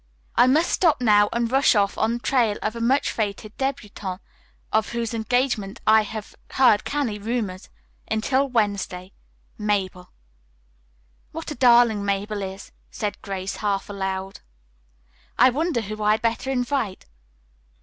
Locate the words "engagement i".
5.13-6.01